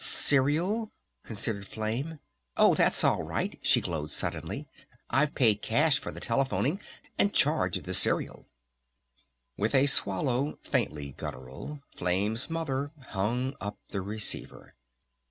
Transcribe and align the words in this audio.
"Cereal?" 0.03 0.91
considered 1.23 1.67
Flame. 1.67 2.17
"Oh 2.57 2.73
that's 2.73 3.03
all 3.03 3.21
right," 3.21 3.59
she 3.61 3.81
glowed 3.81 4.09
suddenly. 4.09 4.67
"I've 5.11 5.35
paid 5.35 5.61
cash 5.61 5.99
for 5.99 6.11
the 6.11 6.19
telephoning 6.19 6.81
and 7.19 7.35
charged 7.35 7.83
the 7.83 7.93
cereal." 7.93 8.47
With 9.57 9.75
a 9.75 9.85
swallow 9.85 10.57
faintly 10.63 11.11
guttural 11.11 11.81
Flame's 11.95 12.49
Mother 12.49 12.89
hung 13.09 13.53
up 13.61 13.77
the 13.89 14.01
receiver. 14.01 14.73